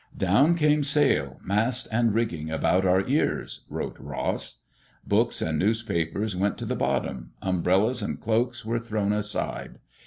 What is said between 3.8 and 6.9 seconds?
Ross. Books and newspapers went to the